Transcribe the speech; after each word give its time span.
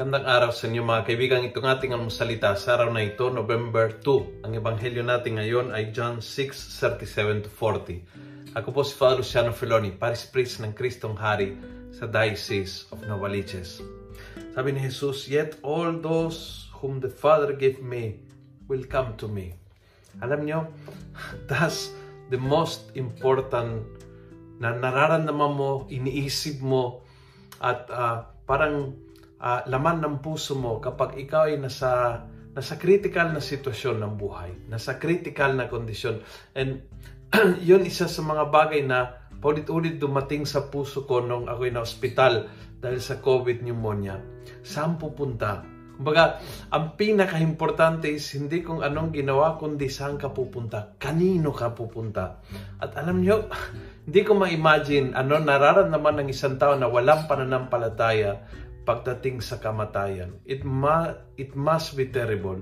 Magandang 0.00 0.32
araw 0.32 0.48
sa 0.48 0.64
inyo 0.64 0.80
mga 0.80 1.12
kaibigan. 1.12 1.44
Itong 1.44 1.68
ating 1.68 1.92
almusalita 1.92 2.56
sa 2.56 2.80
araw 2.80 2.88
na 2.88 3.04
ito, 3.04 3.28
November 3.28 4.00
2. 4.00 4.48
Ang 4.48 4.56
ebanghelyo 4.56 5.04
natin 5.04 5.36
ngayon 5.36 5.76
ay 5.76 5.92
John 5.92 6.24
6:37-40. 6.24 8.56
Ako 8.56 8.72
po 8.72 8.80
si 8.80 8.96
Father 8.96 9.20
Luciano 9.20 9.52
Filoni, 9.52 9.92
Paris 9.92 10.24
Priest 10.24 10.64
ng 10.64 10.72
Kristong 10.72 11.20
Hari 11.20 11.52
sa 11.92 12.08
Diocese 12.08 12.88
of 12.96 13.04
Novaliches. 13.04 13.84
Sabi 14.56 14.72
ni 14.72 14.88
Jesus, 14.88 15.28
Yet 15.28 15.60
all 15.60 15.92
those 15.92 16.72
whom 16.80 17.04
the 17.04 17.12
Father 17.12 17.52
gave 17.52 17.84
me 17.84 18.24
will 18.72 18.88
come 18.88 19.20
to 19.20 19.28
me. 19.28 19.52
Alam 20.24 20.48
nyo, 20.48 20.64
that's 21.52 21.92
the 22.32 22.40
most 22.40 22.88
important 22.96 23.84
na 24.64 24.72
nararamdaman 24.72 25.52
mo, 25.52 25.84
iniisip 25.92 26.56
mo, 26.64 27.04
at 27.60 27.84
uh, 27.92 28.24
parang 28.48 28.96
uh, 29.40 29.60
laman 29.66 30.04
ng 30.04 30.16
puso 30.20 30.54
mo 30.54 30.78
kapag 30.78 31.16
ikaw 31.16 31.48
ay 31.48 31.56
nasa 31.58 32.22
nasa 32.50 32.74
critical 32.76 33.30
na 33.30 33.38
sitwasyon 33.38 34.02
ng 34.02 34.14
buhay, 34.18 34.50
nasa 34.66 34.98
critical 34.98 35.54
na 35.54 35.70
kondisyon. 35.70 36.18
And 36.58 36.82
yun 37.68 37.86
isa 37.86 38.10
sa 38.10 38.22
mga 38.26 38.50
bagay 38.50 38.82
na 38.84 39.22
paulit-ulit 39.38 40.02
dumating 40.02 40.44
sa 40.44 40.68
puso 40.68 41.06
ko 41.06 41.22
nung 41.22 41.46
ako'y 41.46 41.70
na 41.70 41.86
ospital 41.86 42.50
dahil 42.82 43.00
sa 43.00 43.22
COVID 43.22 43.62
pneumonia. 43.62 44.18
Saan 44.66 44.98
pupunta? 44.98 45.62
Kumbaga, 46.00 46.40
ang 46.72 46.96
pinaka-importante 46.96 48.08
is 48.08 48.24
hindi 48.32 48.64
kung 48.64 48.80
anong 48.80 49.12
ginawa, 49.12 49.60
kundi 49.60 49.92
saan 49.92 50.16
ka 50.16 50.32
pupunta. 50.32 50.96
Kanino 50.96 51.52
ka 51.52 51.76
pupunta. 51.76 52.40
At 52.80 52.96
alam 52.96 53.20
nyo, 53.20 53.52
hindi 54.08 54.20
ko 54.24 54.32
ma-imagine 54.32 55.12
ano 55.12 55.36
nararamdaman 55.36 56.24
ng 56.24 56.28
isang 56.32 56.56
tao 56.56 56.72
na 56.72 56.88
walang 56.88 57.28
pananampalataya 57.28 58.32
pagdating 58.90 59.38
sa 59.38 59.62
kamatayan. 59.62 60.42
It, 60.42 60.66
ma, 60.66 61.14
it 61.38 61.54
must 61.54 61.94
be 61.94 62.10
terrible. 62.10 62.58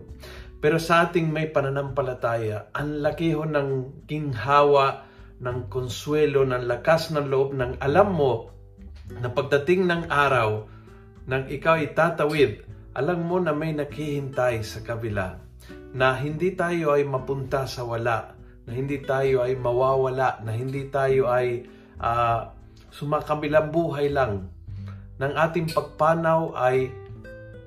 Pero 0.60 0.76
sa 0.76 1.08
ating 1.08 1.32
may 1.32 1.48
pananampalataya, 1.48 2.68
ang 2.76 3.00
laki 3.00 3.32
ho 3.32 3.48
ng 3.48 4.04
ginhawa, 4.04 5.08
ng 5.40 5.72
konsuelo, 5.72 6.44
ng 6.44 6.68
lakas 6.68 7.16
ng 7.16 7.32
loob, 7.32 7.56
ng 7.56 7.80
alam 7.80 8.12
mo 8.12 8.52
na 9.08 9.32
pagdating 9.32 9.88
ng 9.88 10.12
araw, 10.12 10.68
nang 11.24 11.48
ikaw 11.48 11.80
itatawid, 11.80 12.60
alam 12.92 13.24
mo 13.24 13.40
na 13.40 13.56
may 13.56 13.72
naghihintay 13.72 14.60
sa 14.60 14.84
kabila, 14.84 15.40
na 15.96 16.12
hindi 16.12 16.52
tayo 16.52 16.92
ay 16.92 17.08
mapunta 17.08 17.64
sa 17.64 17.88
wala, 17.88 18.36
na 18.68 18.70
hindi 18.76 19.00
tayo 19.00 19.40
ay 19.40 19.56
mawawala, 19.56 20.44
na 20.44 20.52
hindi 20.52 20.92
tayo 20.92 21.32
ay 21.32 21.64
uh, 21.96 22.52
sumakabilang 22.92 23.72
buhay 23.72 24.12
lang, 24.12 24.52
ng 25.18 25.32
ating 25.34 25.74
pagpanaw 25.74 26.54
ay 26.54 26.94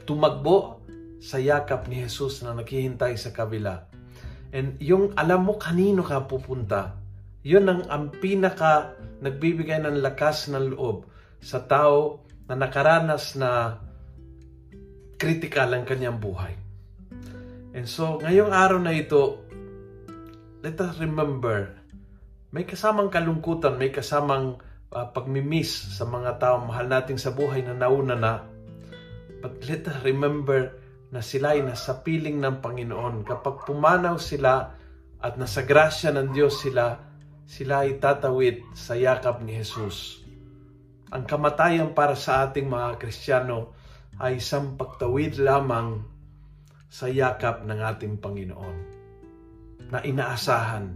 tumagbo 0.08 0.82
sa 1.22 1.38
yakap 1.38 1.86
ni 1.86 2.02
Jesus 2.02 2.42
na 2.42 2.56
naghihintay 2.58 3.14
sa 3.20 3.30
kabila. 3.30 3.86
And 4.52 4.76
yung 4.82 5.16
alam 5.16 5.48
mo 5.48 5.56
kanino 5.56 6.04
ka 6.04 6.26
pupunta, 6.26 6.98
yun 7.46 7.68
ang, 7.70 7.88
ang 7.88 8.12
pinaka 8.12 8.98
nagbibigay 9.22 9.80
ng 9.86 10.02
lakas 10.02 10.50
ng 10.50 10.76
loob 10.76 11.08
sa 11.40 11.62
tao 11.64 12.26
na 12.50 12.58
nakaranas 12.58 13.38
na 13.38 13.80
critical 15.22 15.72
ang 15.72 15.86
kanyang 15.86 16.18
buhay. 16.18 16.58
And 17.72 17.88
so, 17.88 18.20
ngayong 18.20 18.52
araw 18.52 18.80
na 18.82 18.92
ito, 18.92 19.40
let 20.66 20.76
us 20.82 20.98
remember, 21.00 21.72
may 22.52 22.68
kasamang 22.68 23.08
kalungkutan, 23.08 23.80
may 23.80 23.94
kasamang 23.94 24.60
uh, 24.92 25.08
pagmimiss 25.10 25.96
sa 25.96 26.04
mga 26.04 26.38
tao 26.38 26.62
mahal 26.64 26.92
natin 26.92 27.16
sa 27.16 27.32
buhay 27.32 27.64
na 27.64 27.74
nauna 27.74 28.16
na. 28.16 28.34
But 29.42 29.64
let 29.66 29.88
us 29.90 30.00
remember 30.06 30.78
na 31.12 31.20
sila 31.24 31.58
ay 31.58 31.66
nasa 31.66 32.04
piling 32.04 32.40
ng 32.40 32.62
Panginoon. 32.62 33.26
Kapag 33.26 33.66
pumanaw 33.68 34.16
sila 34.22 34.70
at 35.20 35.34
nasa 35.36 35.66
grasya 35.66 36.14
ng 36.14 36.32
Diyos 36.32 36.62
sila, 36.62 36.96
sila 37.48 37.84
ay 37.84 37.98
tatawid 38.00 38.78
sa 38.78 38.96
yakap 38.96 39.44
ni 39.44 39.60
Jesus. 39.60 40.24
Ang 41.12 41.28
kamatayan 41.28 41.92
para 41.92 42.16
sa 42.16 42.48
ating 42.48 42.72
mga 42.72 42.96
Kristiyano 42.96 43.76
ay 44.24 44.40
isang 44.40 44.80
pagtawid 44.80 45.36
lamang 45.42 46.00
sa 46.88 47.12
yakap 47.12 47.68
ng 47.68 47.80
ating 47.82 48.16
Panginoon 48.24 48.78
na 49.92 50.00
inaasahan, 50.00 50.88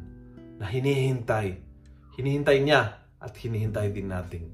na 0.55 0.65
hinihintay. 0.71 1.59
Hinihintay 2.15 2.63
niya 2.63 3.04
at 3.25 3.33
hinihintay 3.33 3.89
din 3.89 4.13
natin. 4.13 4.53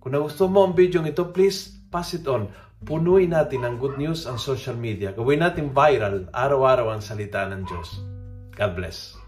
Kung 0.00 0.16
nagustuhan 0.16 0.50
mo 0.50 0.60
ang 0.64 0.74
video 0.74 1.04
ito, 1.04 1.28
please 1.30 1.70
pass 1.92 2.16
it 2.16 2.24
on. 2.26 2.48
Punuin 2.82 3.30
natin 3.30 3.62
ng 3.62 3.78
good 3.78 4.00
news 4.00 4.26
ang 4.26 4.40
social 4.40 4.74
media. 4.74 5.14
Gawin 5.14 5.44
natin 5.44 5.70
viral 5.70 6.26
araw-araw 6.34 6.90
ang 6.90 7.04
salita 7.04 7.46
ng 7.46 7.62
Diyos. 7.62 8.02
God 8.58 8.72
bless. 8.74 9.21